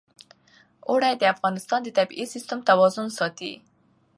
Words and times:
اوړي 0.89 1.11
د 1.17 1.23
افغانستان 1.33 1.79
د 1.83 1.89
طبعي 1.97 2.25
سیسټم 2.33 2.59
توازن 2.69 3.07
ساتي. 3.17 3.53